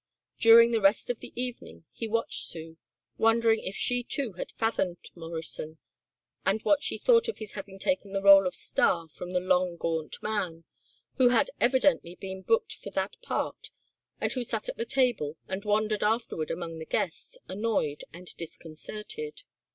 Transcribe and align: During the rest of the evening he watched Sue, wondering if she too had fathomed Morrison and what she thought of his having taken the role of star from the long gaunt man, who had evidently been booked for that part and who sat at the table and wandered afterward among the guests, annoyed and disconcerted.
During 0.39 0.71
the 0.71 0.81
rest 0.81 1.11
of 1.11 1.19
the 1.19 1.31
evening 1.39 1.85
he 1.91 2.07
watched 2.07 2.45
Sue, 2.49 2.77
wondering 3.19 3.59
if 3.59 3.75
she 3.75 4.01
too 4.01 4.33
had 4.33 4.51
fathomed 4.53 5.11
Morrison 5.13 5.77
and 6.43 6.59
what 6.63 6.81
she 6.81 6.97
thought 6.97 7.27
of 7.27 7.37
his 7.37 7.51
having 7.51 7.77
taken 7.77 8.11
the 8.11 8.23
role 8.23 8.47
of 8.47 8.55
star 8.55 9.07
from 9.07 9.29
the 9.29 9.39
long 9.39 9.77
gaunt 9.77 10.17
man, 10.23 10.63
who 11.17 11.29
had 11.29 11.51
evidently 11.59 12.15
been 12.15 12.41
booked 12.41 12.73
for 12.73 12.89
that 12.89 13.15
part 13.21 13.69
and 14.19 14.33
who 14.33 14.43
sat 14.43 14.67
at 14.67 14.77
the 14.77 14.85
table 14.85 15.37
and 15.47 15.65
wandered 15.65 16.03
afterward 16.03 16.49
among 16.49 16.79
the 16.79 16.85
guests, 16.85 17.37
annoyed 17.47 18.03
and 18.11 18.35
disconcerted. 18.37 19.43